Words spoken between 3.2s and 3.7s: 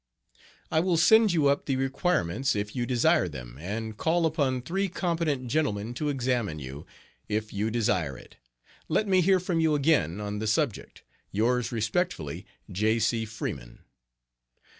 them,